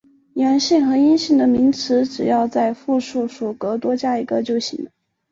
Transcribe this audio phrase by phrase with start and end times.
[0.33, 4.89] 阳性和阴性的名词只要在复数属格多加一个就行了。